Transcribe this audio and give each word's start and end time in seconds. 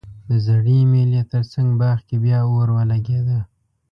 د 0.29 0.31
زړې 0.47 0.79
مېلې 0.91 1.21
ترڅنګ 1.31 1.69
باغ 1.79 1.97
کې 2.07 2.15
بیا 2.23 2.39
اور 2.51 2.67
ولګیده 2.77 3.39